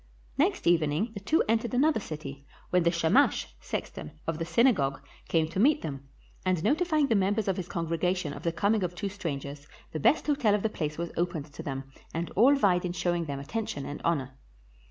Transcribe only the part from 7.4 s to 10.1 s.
of his congregation of the coming of two strangers, the